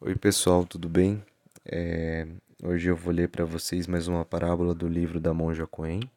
[0.00, 1.24] Oi, pessoal, tudo bem?
[1.64, 2.24] É,
[2.62, 6.08] hoje eu vou ler para vocês mais uma parábola do livro da Monja Coen.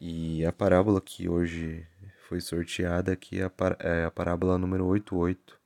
[0.00, 1.84] E a parábola que hoje
[2.28, 5.58] foi sorteada aqui é a, par é a parábola número 88,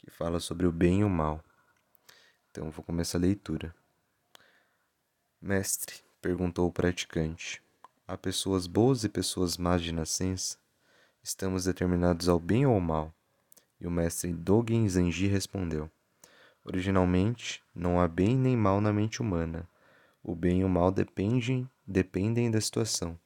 [0.00, 1.40] que fala sobre o bem e o mal.
[2.50, 3.72] Então vou começar a leitura.
[5.40, 7.62] Mestre, perguntou o praticante,
[8.08, 10.58] há pessoas boas e pessoas más de nascença?
[11.22, 13.14] Estamos determinados ao bem ou ao mal?
[13.80, 15.88] E o mestre Dogen Zenji respondeu:
[16.64, 19.68] Originalmente, não há bem nem mal na mente humana.
[20.22, 23.18] O bem e o mal dependem, dependem da situação.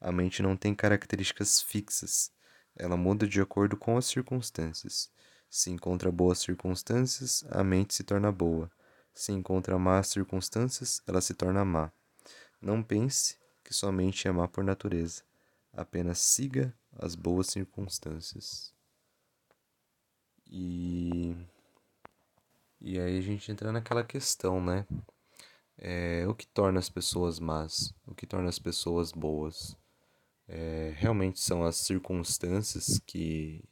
[0.00, 2.32] A mente não tem características fixas.
[2.74, 5.10] Ela muda de acordo com as circunstâncias.
[5.50, 8.70] Se encontra boas circunstâncias, a mente se torna boa.
[9.12, 11.92] Se encontra más circunstâncias, ela se torna má.
[12.60, 15.22] Não pense que sua mente é má por natureza.
[15.74, 18.72] Apenas siga as boas circunstâncias.
[20.46, 21.36] E
[22.84, 24.84] e aí a gente entra naquela questão, né?
[25.78, 27.94] É, o que torna as pessoas más?
[28.06, 29.76] O que torna as pessoas boas?
[30.48, 33.62] É, realmente são as circunstâncias que,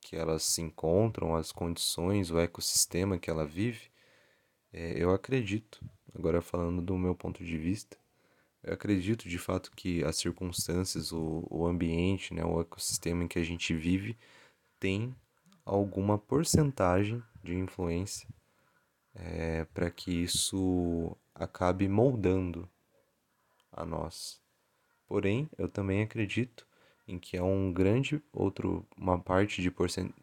[0.00, 3.88] que elas se encontram, as condições, o ecossistema que ela vive?
[4.72, 5.80] É, eu acredito,
[6.12, 7.96] agora falando do meu ponto de vista,
[8.64, 13.38] eu acredito de fato que as circunstâncias, o, o ambiente, né, o ecossistema em que
[13.38, 14.18] a gente vive
[14.80, 15.14] tem
[15.64, 18.28] alguma porcentagem de influência
[19.14, 22.68] é, para que isso acabe moldando
[23.70, 24.40] a nós.
[25.06, 26.66] Porém, eu também acredito
[27.06, 29.72] em que há um grande outro uma parte de,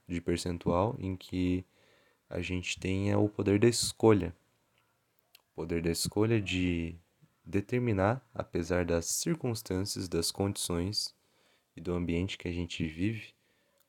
[0.08, 1.64] de percentual em que
[2.30, 4.36] a gente tenha o poder da escolha.
[5.52, 6.96] O poder da escolha de
[7.46, 11.14] determinar, apesar das circunstâncias, das condições
[11.76, 13.34] e do ambiente que a gente vive,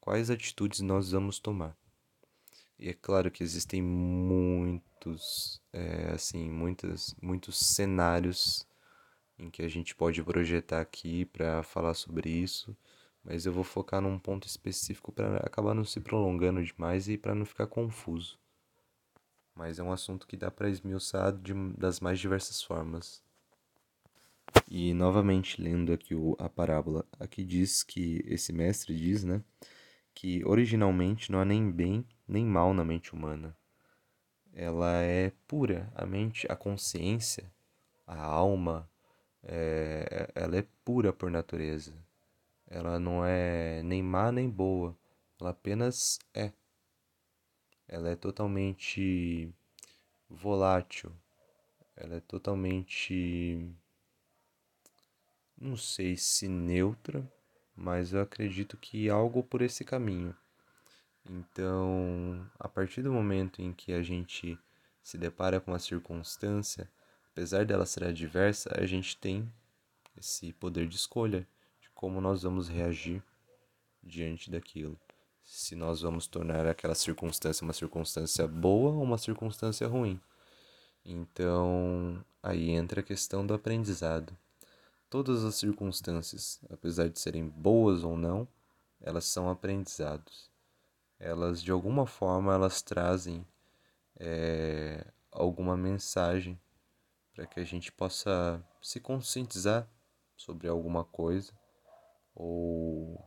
[0.01, 1.77] quais atitudes nós vamos tomar.
[2.83, 8.67] E é claro que existem muitos, é, assim, muitas, muitos cenários
[9.39, 12.77] em que a gente pode projetar aqui para falar sobre isso,
[13.23, 17.37] mas eu vou focar num ponto específico para acabar não se prolongando demais e para
[17.37, 18.37] não ficar confuso.
[19.55, 23.23] Mas é um assunto que dá para esmiuçar de, das mais diversas formas.
[24.69, 29.41] E novamente lendo aqui o, a parábola, aqui diz que esse mestre diz, né,
[30.13, 33.55] que originalmente não há nem bem nem mal na mente humana.
[34.55, 37.51] Ela é pura, a mente, a consciência,
[38.07, 38.91] a alma,
[39.43, 41.95] é, ela é pura por natureza.
[42.67, 44.97] Ela não é nem má nem boa,
[45.39, 46.53] ela apenas é.
[47.87, 49.53] Ela é totalmente
[50.29, 51.13] volátil,
[51.95, 53.71] ela é totalmente.
[55.61, 57.31] Não sei se neutra,
[57.77, 60.35] mas eu acredito que algo por esse caminho.
[61.29, 64.59] Então, a partir do momento em que a gente
[65.03, 66.91] se depara com uma circunstância,
[67.31, 69.51] apesar dela ser adversa, a gente tem
[70.17, 71.47] esse poder de escolha
[71.81, 73.23] de como nós vamos reagir
[74.03, 74.99] diante daquilo.
[75.45, 80.21] Se nós vamos tornar aquela circunstância uma circunstância boa ou uma circunstância ruim.
[81.05, 84.37] Então, aí entra a questão do aprendizado.
[85.09, 88.47] Todas as circunstâncias, apesar de serem boas ou não,
[89.01, 90.52] elas são aprendizados
[91.23, 93.47] elas de alguma forma elas trazem
[94.19, 96.61] é, alguma mensagem
[97.33, 99.89] para que a gente possa se conscientizar
[100.37, 101.53] sobre alguma coisa
[102.35, 103.25] ou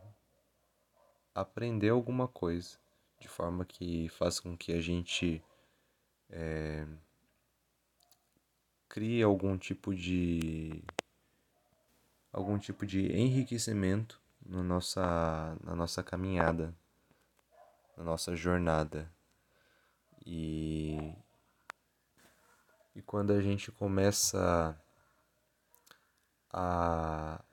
[1.34, 2.78] aprender alguma coisa
[3.18, 5.42] de forma que faça com que a gente
[6.30, 6.86] é,
[8.90, 10.84] crie algum tipo de
[12.32, 16.76] algum tipo de enriquecimento no nossa, na nossa caminhada
[17.98, 19.12] na nossa jornada.
[20.26, 21.14] E,
[22.96, 24.80] e quando a gente começa
[26.52, 27.44] a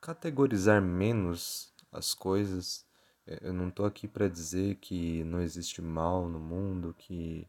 [0.00, 2.86] categorizar menos as coisas,
[3.26, 7.46] é, eu não estou aqui para dizer que não existe mal no mundo, que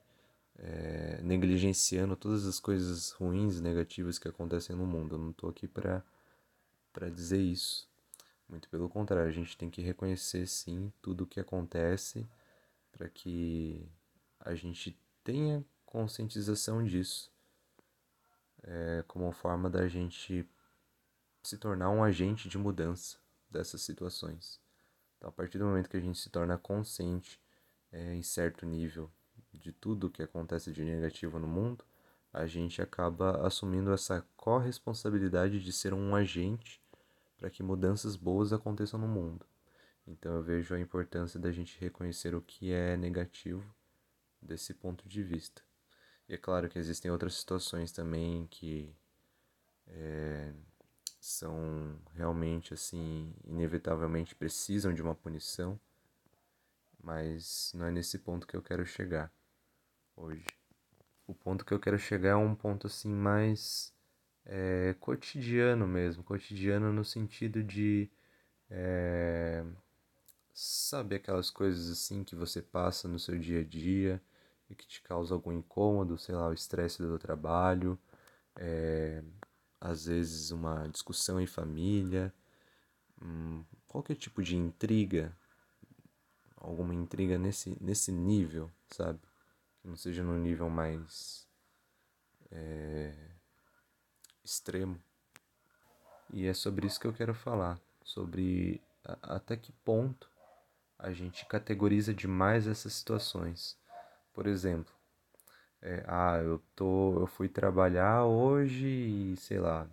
[0.57, 5.15] é, negligenciando todas as coisas ruins e negativas que acontecem no mundo.
[5.15, 6.03] Eu não estou aqui para
[7.09, 7.88] dizer isso.
[8.49, 12.27] Muito pelo contrário, a gente tem que reconhecer sim tudo o que acontece
[12.91, 13.87] para que
[14.39, 17.31] a gente tenha conscientização disso,
[18.63, 20.49] é, como forma da gente
[21.43, 23.19] se tornar um agente de mudança
[23.49, 24.59] dessas situações.
[25.17, 27.39] Então, a partir do momento que a gente se torna consciente
[27.91, 29.11] é, em certo nível
[29.53, 31.85] de tudo o que acontece de negativo no mundo,
[32.33, 36.78] a gente acaba assumindo essa corresponsabilidade de ser um agente
[37.39, 39.45] para que mudanças boas aconteçam no mundo.
[40.05, 43.63] Então eu vejo a importância da gente reconhecer o que é negativo
[44.41, 45.61] desse ponto de vista.
[46.27, 48.93] E é claro que existem outras situações também que
[49.87, 50.53] é,
[51.19, 55.79] são realmente assim, inevitavelmente precisam de uma punição,
[57.01, 59.31] mas não é nesse ponto que eu quero chegar
[60.15, 60.45] hoje.
[61.25, 63.93] O ponto que eu quero chegar é um ponto assim mais
[64.49, 68.09] é, cotidiano mesmo, cotidiano no sentido de
[68.69, 69.63] é,
[70.53, 74.21] sabe aquelas coisas assim que você passa no seu dia a dia
[74.69, 77.97] e que te causa algum incômodo, sei lá, o estresse do trabalho,
[78.55, 79.23] é,
[79.79, 82.33] às vezes uma discussão em família,
[83.21, 85.35] hum, qualquer tipo de intriga,
[86.57, 89.19] alguma intriga nesse, nesse nível, sabe?
[89.81, 91.47] Que não seja no nível mais
[92.51, 93.13] é,
[94.49, 94.99] extremo.
[96.31, 98.81] E é sobre isso que eu quero falar, sobre
[99.21, 100.29] até que ponto
[100.97, 103.77] a gente categoriza demais essas situações.
[104.33, 104.93] Por exemplo,
[105.81, 109.87] é, ah, eu tô, eu fui trabalhar hoje e sei lá,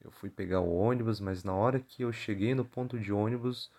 [0.00, 3.70] eu fui pegar o ônibus, mas na hora que eu cheguei no ponto de ônibus,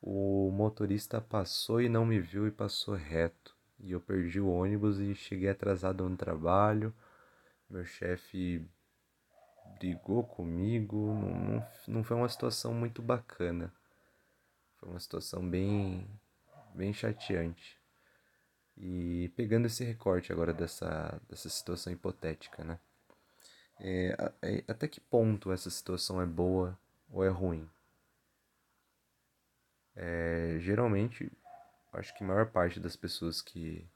[0.00, 3.56] o motorista passou e não me viu e passou reto.
[3.80, 6.94] E eu perdi o ônibus e cheguei atrasado no trabalho.
[7.68, 8.64] Meu chefe
[9.78, 13.72] brigou comigo, não, não, não foi uma situação muito bacana.
[14.76, 16.08] Foi uma situação bem,
[16.74, 17.78] bem chateante.
[18.76, 22.78] E pegando esse recorte agora dessa, dessa situação hipotética, né?
[23.80, 26.78] É, é, até que ponto essa situação é boa
[27.10, 27.68] ou é ruim?
[29.96, 31.30] É, geralmente,
[31.92, 33.88] acho que a maior parte das pessoas que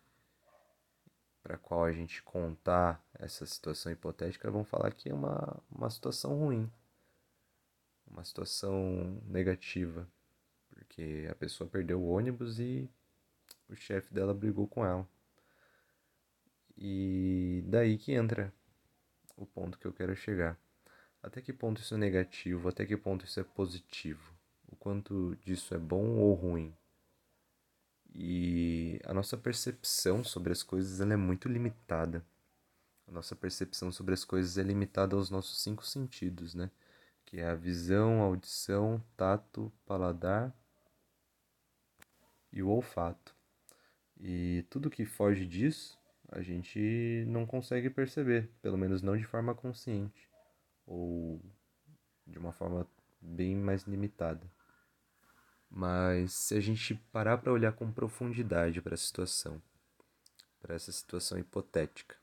[1.49, 6.39] para qual a gente contar essa situação hipotética vão falar que é uma, uma situação
[6.39, 6.71] ruim,
[8.06, 10.06] uma situação negativa,
[10.69, 12.87] porque a pessoa perdeu o ônibus e
[13.67, 15.09] o chefe dela brigou com ela.
[16.77, 18.53] E daí que entra
[19.35, 20.55] o ponto que eu quero chegar.
[21.23, 22.69] Até que ponto isso é negativo?
[22.69, 24.35] Até que ponto isso é positivo?
[24.67, 26.77] O quanto disso é bom ou ruim?
[28.14, 32.25] E a nossa percepção sobre as coisas ela é muito limitada.
[33.06, 36.70] A nossa percepção sobre as coisas é limitada aos nossos cinco sentidos, né?
[37.25, 40.55] Que é a visão, a audição, tato, paladar
[42.52, 43.34] e o olfato.
[44.20, 49.55] E tudo que foge disso, a gente não consegue perceber, pelo menos não de forma
[49.55, 50.28] consciente,
[50.87, 51.40] ou
[52.26, 52.87] de uma forma
[53.20, 54.46] bem mais limitada.
[55.70, 59.62] Mas se a gente parar para olhar com profundidade para a situação,
[60.61, 62.17] para essa situação hipotética,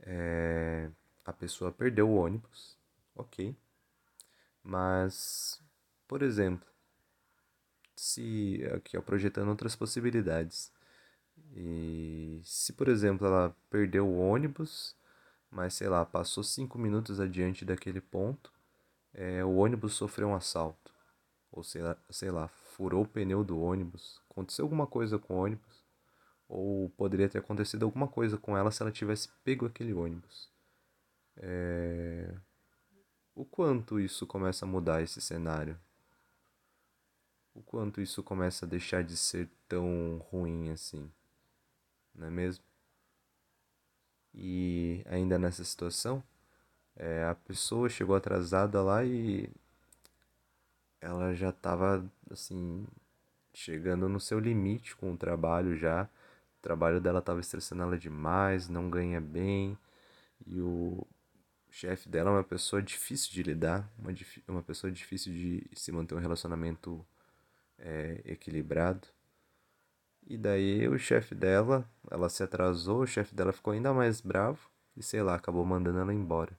[0.00, 0.90] é...
[1.24, 2.76] a pessoa perdeu o ônibus,
[3.14, 3.56] ok,
[4.62, 5.60] mas,
[6.06, 6.68] por exemplo,
[7.96, 10.72] se aqui ó, projetando outras possibilidades,
[11.54, 14.96] e se, por exemplo, ela perdeu o ônibus,
[15.50, 18.52] mas sei lá, passou cinco minutos adiante daquele ponto,
[19.12, 20.79] é, o ônibus sofreu um assalto.
[21.52, 25.44] Ou sei lá, sei lá, furou o pneu do ônibus, aconteceu alguma coisa com o
[25.44, 25.84] ônibus,
[26.48, 30.50] ou poderia ter acontecido alguma coisa com ela se ela tivesse pego aquele ônibus.
[31.36, 32.34] É...
[33.34, 35.78] O quanto isso começa a mudar esse cenário?
[37.54, 41.10] O quanto isso começa a deixar de ser tão ruim assim?
[42.14, 42.64] não é mesmo?
[44.34, 46.22] E ainda nessa situação,
[46.96, 49.50] é, a pessoa chegou atrasada lá e
[51.00, 52.86] ela já estava assim
[53.52, 56.04] chegando no seu limite com o trabalho já.
[56.58, 59.78] O trabalho dela estava estressando ela demais, não ganha bem
[60.46, 61.06] e o
[61.70, 64.12] chefe dela é uma pessoa difícil de lidar, uma,
[64.48, 67.04] uma pessoa difícil de se manter um relacionamento
[67.78, 69.08] é, equilibrado.
[70.26, 74.70] E daí o chefe dela, ela se atrasou, o chefe dela ficou ainda mais bravo
[74.96, 76.58] e sei lá, acabou mandando ela embora.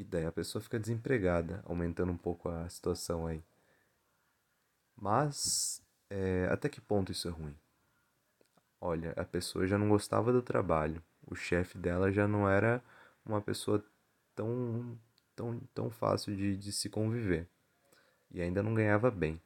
[0.00, 3.44] E daí a pessoa fica desempregada, aumentando um pouco a situação aí.
[4.96, 7.54] Mas é, até que ponto isso é ruim?
[8.80, 12.82] Olha, a pessoa já não gostava do trabalho, o chefe dela já não era
[13.26, 13.84] uma pessoa
[14.34, 14.98] tão,
[15.36, 17.46] tão, tão fácil de, de se conviver
[18.30, 19.38] e ainda não ganhava bem.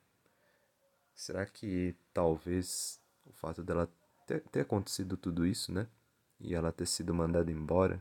[1.17, 3.91] Será que talvez o fato dela
[4.25, 5.89] ter, ter acontecido tudo isso, né?
[6.39, 8.01] E ela ter sido mandada embora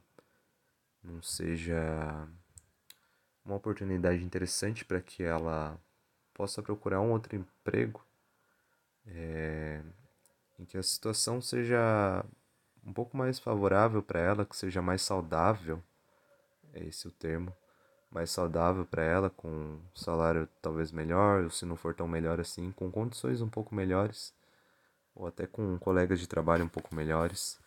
[1.03, 2.27] não seja
[3.45, 5.77] uma oportunidade interessante para que ela
[6.33, 8.03] possa procurar um outro emprego
[9.05, 9.81] é,
[10.57, 12.25] em que a situação seja
[12.85, 15.81] um pouco mais favorável para ela, que seja mais saudável,
[16.73, 17.53] é esse o termo,
[18.11, 22.39] mais saudável para ela, com um salário talvez melhor, ou se não for tão melhor
[22.39, 24.33] assim, com condições um pouco melhores,
[25.15, 27.59] ou até com colegas de trabalho um pouco melhores.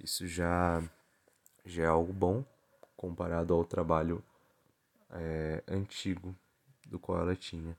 [0.00, 0.82] Isso já,
[1.64, 2.44] já é algo bom
[2.96, 4.22] comparado ao trabalho
[5.12, 6.34] é, antigo
[6.86, 7.76] do qual ela tinha.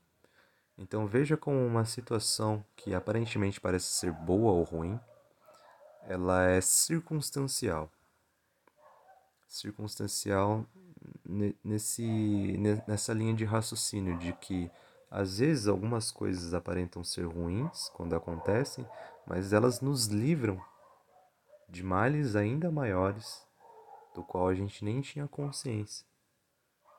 [0.76, 4.98] Então veja como uma situação que aparentemente parece ser boa ou ruim,
[6.02, 7.90] ela é circunstancial.
[9.46, 10.66] Circunstancial
[11.64, 14.70] nesse, nessa linha de raciocínio de que
[15.10, 18.84] às vezes algumas coisas aparentam ser ruins quando acontecem,
[19.24, 20.60] mas elas nos livram
[21.68, 23.46] de males ainda maiores
[24.14, 26.04] do qual a gente nem tinha consciência,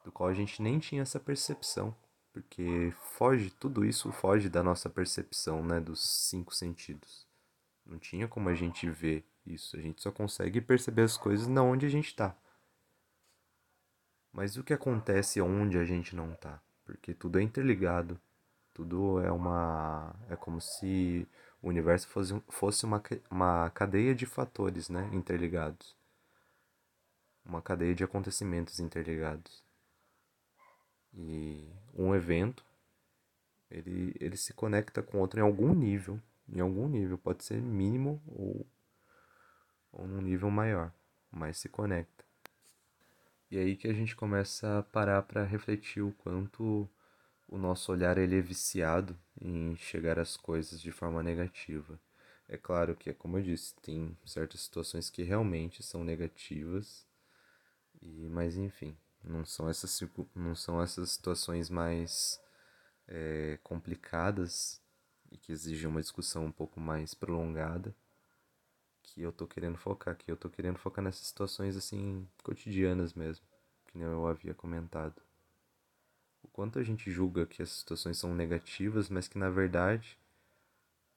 [0.06, 1.94] do qual a gente nem tinha essa percepção
[2.36, 7.26] porque foge, tudo isso foge da nossa percepção, né, dos cinco sentidos.
[7.86, 11.64] Não tinha como a gente ver isso, a gente só consegue perceber as coisas na
[11.64, 12.36] onde a gente está.
[14.34, 16.62] Mas o que acontece onde a gente não está?
[16.84, 18.20] Porque tudo é interligado,
[18.74, 21.26] tudo é uma é como se
[21.62, 25.96] o universo fosse, fosse uma, uma cadeia de fatores, né, interligados.
[27.46, 29.65] Uma cadeia de acontecimentos interligados.
[31.16, 32.66] E um evento,
[33.72, 38.22] ele, ele se conecta com outro em algum nível, em algum nível, pode ser mínimo
[38.28, 38.66] ou,
[39.92, 40.94] ou num nível maior,
[41.32, 42.26] mas se conecta.
[43.50, 46.90] E aí que a gente começa a parar para refletir o quanto
[47.48, 52.00] o nosso olhar ele é viciado em chegar às coisas de forma negativa.
[52.48, 57.08] É claro que, como eu disse, tem certas situações que realmente são negativas,
[58.02, 58.96] e mas enfim,
[59.26, 60.02] não são essas,
[60.36, 62.40] não são essas situações mais
[63.08, 64.82] é, complicadas
[65.32, 67.96] e que exigem uma discussão um pouco mais prolongada
[69.02, 70.32] que eu tô querendo focar aqui.
[70.32, 73.46] Eu tô querendo focar nessas situações assim cotidianas mesmo,
[73.88, 75.22] que nem eu havia comentado.
[76.44, 80.18] O quanto a gente julga que essas situações são negativas, mas que na verdade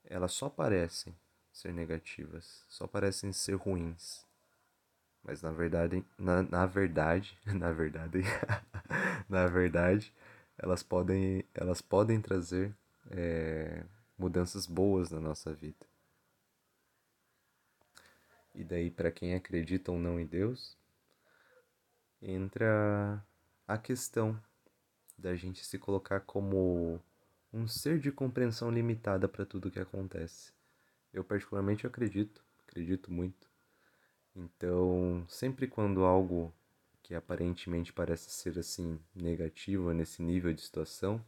[0.05, 1.15] elas só parecem
[1.53, 4.27] ser negativas, só parecem ser ruins.
[5.28, 8.23] Mas na verdade, na, na verdade, na verdade,
[9.28, 10.11] na verdade,
[10.56, 12.75] elas podem, elas podem trazer
[13.11, 13.85] é,
[14.18, 15.87] mudanças boas na nossa vida.
[18.54, 20.75] E daí, para quem acredita ou não em Deus,
[22.23, 23.23] entra
[23.66, 24.42] a questão
[25.18, 26.99] da gente se colocar como
[27.52, 30.54] um ser de compreensão limitada para tudo que acontece.
[31.12, 33.48] Eu particularmente acredito, acredito muito
[34.38, 36.54] então, sempre quando algo
[37.02, 41.25] que aparentemente parece ser assim negativo nesse nível de situação,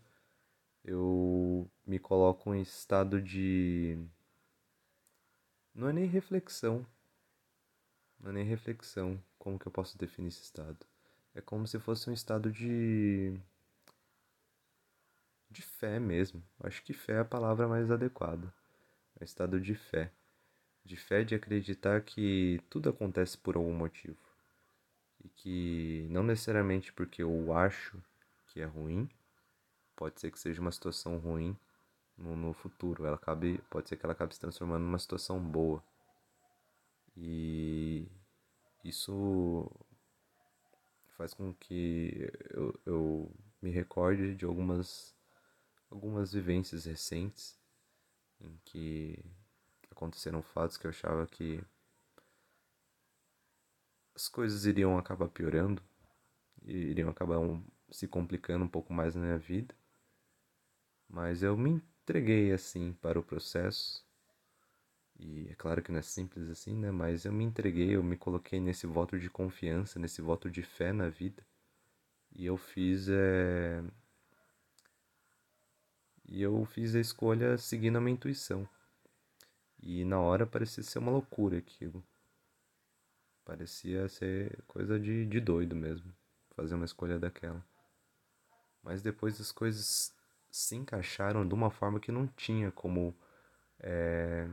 [0.84, 3.98] eu me coloco em estado de
[5.74, 6.86] não é nem reflexão.
[8.20, 10.86] Não é nem reflexão, como que eu posso definir esse estado?
[11.34, 13.34] É como se fosse um estado de
[15.50, 16.42] de fé mesmo.
[16.60, 18.52] Acho que fé é a palavra mais adequada.
[19.16, 20.12] É um estado de fé
[20.90, 24.18] de fé de acreditar que tudo acontece por algum motivo
[25.24, 28.02] e que não necessariamente porque eu acho
[28.48, 29.08] que é ruim,
[29.94, 31.56] pode ser que seja uma situação ruim
[32.18, 35.80] no, no futuro, ela acabe, pode ser que ela acabe se transformando numa situação boa.
[37.16, 38.08] E
[38.84, 39.70] isso
[41.16, 43.30] faz com que eu, eu
[43.62, 45.14] me recorde de algumas
[45.88, 47.56] algumas vivências recentes
[48.40, 49.24] em que
[50.00, 51.62] aconteceram fatos que eu achava que
[54.14, 55.82] as coisas iriam acabar piorando,
[56.64, 59.74] iriam acabar um, se complicando um pouco mais na minha vida.
[61.06, 64.02] Mas eu me entreguei assim para o processo.
[65.18, 66.90] E é claro que não é simples assim, né?
[66.90, 70.92] Mas eu me entreguei, eu me coloquei nesse voto de confiança, nesse voto de fé
[70.92, 71.44] na vida.
[72.32, 73.82] E eu fiz é...
[76.26, 78.68] E eu fiz a escolha seguindo a minha intuição.
[79.82, 82.04] E na hora parecia ser uma loucura aquilo.
[83.44, 86.12] Parecia ser coisa de, de doido mesmo,
[86.50, 87.64] fazer uma escolha daquela.
[88.82, 90.14] Mas depois as coisas
[90.50, 93.16] se encaixaram de uma forma que não tinha como.
[93.78, 94.48] É...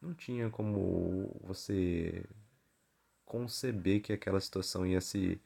[0.00, 2.24] Não tinha como você
[3.24, 5.40] conceber que aquela situação ia se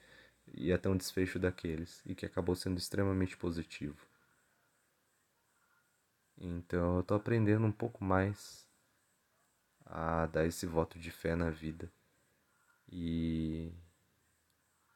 [0.54, 4.05] ia ter um desfecho daqueles e que acabou sendo extremamente positivo.
[6.38, 8.66] Então eu tô aprendendo um pouco mais
[9.84, 11.90] a dar esse voto de fé na vida
[12.88, 13.72] e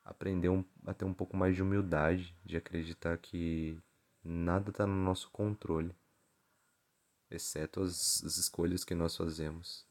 [0.04, 3.78] aprender um, a ter um pouco mais de humildade, de acreditar que
[4.22, 5.94] nada está no nosso controle,
[7.30, 9.86] exceto as, as escolhas que nós fazemos.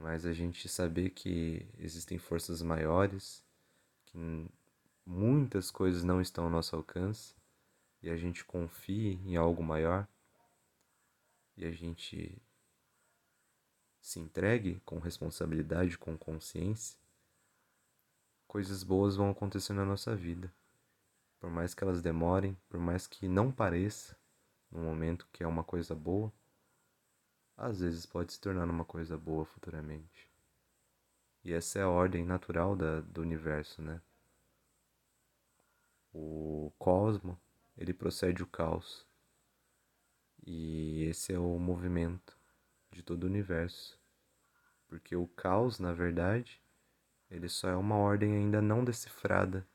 [0.00, 3.44] Mas a gente saber que existem forças maiores,
[4.06, 4.48] que
[5.04, 7.37] muitas coisas não estão ao nosso alcance
[8.02, 10.06] e a gente confie em algo maior,
[11.56, 12.40] e a gente
[14.00, 16.98] se entregue com responsabilidade, com consciência,
[18.46, 20.52] coisas boas vão acontecer na nossa vida.
[21.40, 24.16] Por mais que elas demorem, por mais que não pareça
[24.70, 26.32] no momento que é uma coisa boa,
[27.56, 30.30] às vezes pode se tornar uma coisa boa futuramente.
[31.44, 34.00] E essa é a ordem natural da, do universo, né?
[36.12, 37.38] O cosmo,
[37.78, 39.06] ele procede o caos.
[40.46, 42.36] E esse é o movimento
[42.90, 43.98] de todo o universo.
[44.86, 46.60] Porque o caos, na verdade,
[47.30, 49.66] ele só é uma ordem ainda não decifrada,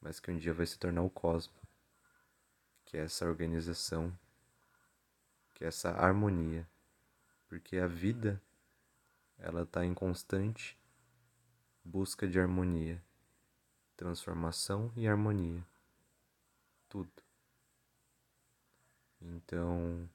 [0.00, 1.54] mas que um dia vai se tornar o cosmo,
[2.84, 4.16] que é essa organização,
[5.54, 6.68] que é essa harmonia,
[7.48, 8.40] porque a vida
[9.38, 10.78] ela está em constante
[11.88, 13.02] busca de harmonia,
[13.96, 15.64] transformação e harmonia,
[16.88, 17.10] tudo.
[19.20, 20.08] Então,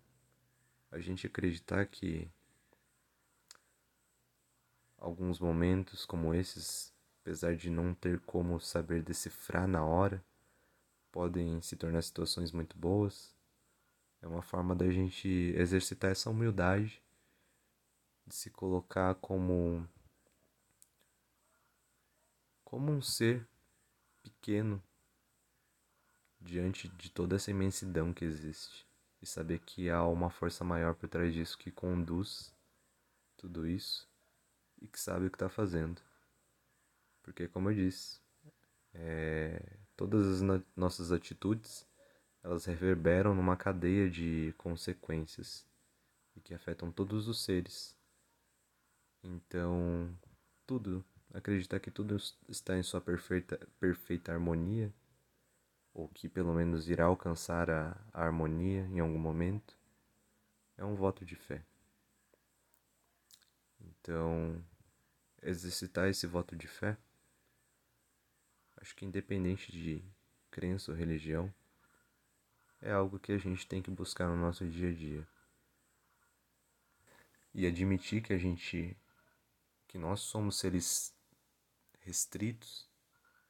[0.92, 2.30] a gente acreditar que
[4.98, 10.24] alguns momentos como esses, apesar de não ter como saber decifrar na hora,
[11.12, 13.36] podem se tornar situações muito boas.
[14.22, 17.04] É uma forma da gente exercitar essa humildade,
[18.26, 19.88] de se colocar como
[22.64, 23.48] como um ser
[24.24, 24.82] pequeno
[26.44, 28.86] diante de toda essa imensidão que existe
[29.22, 32.54] e saber que há uma força maior por trás disso que conduz
[33.38, 34.08] tudo isso
[34.82, 36.02] e que sabe o que está fazendo.
[37.22, 38.20] Porque, como eu disse,
[38.94, 41.88] é, todas as no nossas atitudes
[42.44, 45.66] elas reverberam numa cadeia de consequências
[46.36, 47.96] e que afetam todos os seres.
[49.24, 50.14] Então,
[50.68, 52.18] tudo, acreditar que tudo
[52.50, 54.94] está em sua perfeita, perfeita harmonia
[55.94, 59.78] ou que pelo menos irá alcançar a, a harmonia em algum momento,
[60.78, 61.64] é um voto de fé.
[63.80, 64.64] Então,
[65.42, 66.98] exercitar esse voto de fé,
[68.78, 70.04] acho que independente de
[70.50, 71.54] crença ou religião,
[72.82, 75.28] é algo que a gente tem que buscar no nosso dia a dia.
[77.54, 78.98] E admitir que a gente
[79.88, 81.16] que nós somos seres
[82.02, 82.90] restritos,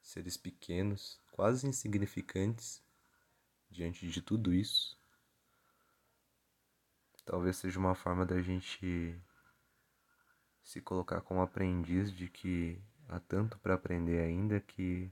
[0.04, 2.84] seres pequenos, quase insignificantes
[3.70, 4.96] diante de tudo isso,
[7.24, 9.18] talvez seja uma forma da gente
[10.62, 15.10] se colocar como aprendiz de que há tanto para aprender ainda que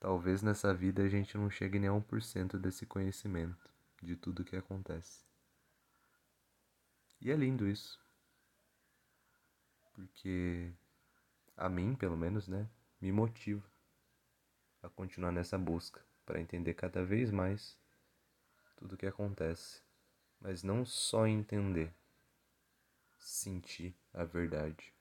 [0.00, 4.56] talvez nessa vida a gente não chegue nem a 1% desse conhecimento de tudo que
[4.56, 5.22] acontece.
[7.20, 8.00] E é lindo isso.
[9.92, 10.72] Porque
[11.56, 12.68] a mim, pelo menos, né,
[13.00, 13.66] me motiva
[14.82, 17.78] a continuar nessa busca para entender cada vez mais
[18.76, 19.82] tudo o que acontece,
[20.40, 21.92] mas não só entender,
[23.18, 24.92] sentir a verdade.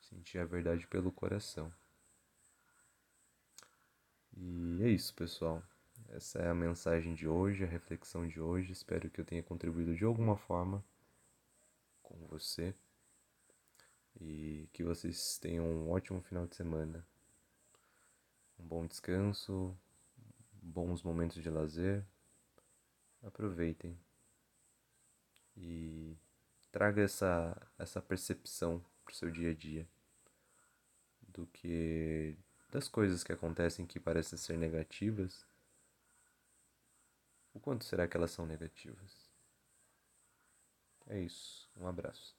[0.00, 1.72] Sentir a verdade pelo coração.
[4.36, 5.62] E é isso, pessoal.
[6.08, 8.72] Essa é a mensagem de hoje, a reflexão de hoje.
[8.72, 10.82] Espero que eu tenha contribuído de alguma forma
[12.02, 12.74] com você
[14.20, 17.06] e que vocês tenham um ótimo final de semana
[18.58, 19.76] um bom descanso,
[20.52, 22.04] bons momentos de lazer.
[23.22, 23.98] Aproveitem
[25.56, 26.16] e
[26.70, 29.88] traga essa, essa percepção para o seu dia a dia
[31.20, 32.36] do que
[32.70, 35.46] das coisas que acontecem que parecem ser negativas.
[37.52, 39.28] O quanto será que elas são negativas?
[41.06, 41.68] É isso.
[41.76, 42.37] Um abraço.